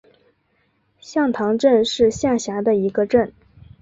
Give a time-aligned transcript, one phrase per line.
[0.99, 3.31] 向塘镇是下辖的一个镇。